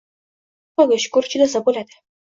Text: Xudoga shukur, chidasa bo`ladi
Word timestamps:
Xudoga 0.79 0.99
shukur, 1.05 1.31
chidasa 1.35 1.65
bo`ladi 1.69 1.99